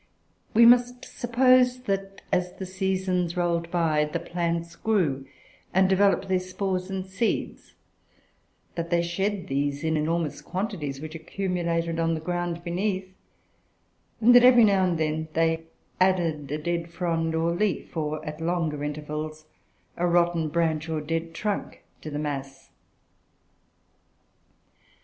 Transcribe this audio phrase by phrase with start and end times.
[0.55, 5.27] We must suppose that, as the seasons rolled by, the plants grew
[5.75, 7.75] and developed their spores and seeds;
[8.73, 13.13] that they shed these in enormous quantities, which accumulated on the ground beneath;
[14.19, 15.65] and that, every now and then, they
[15.99, 19.45] added a dead frond or leaf; or, at longer intervals,
[19.97, 22.71] a rotten branch, or a dead trunk, to the mass.